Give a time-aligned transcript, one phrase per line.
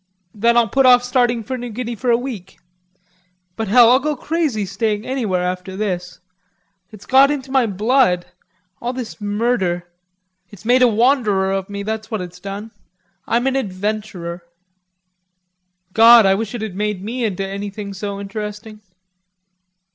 [0.33, 2.57] "Then I'll put off starting for New Guinea for a week.
[3.55, 6.19] But hell, I'd go crazy staying anywhere after this.
[6.89, 8.25] It's got into my blood...
[8.81, 9.87] all this murder.
[10.49, 12.71] It's made a wanderer of me, that's what it's done.
[13.27, 14.41] I'm an adventurer."
[15.93, 18.81] "God, I wish it had made me into anything so interesting."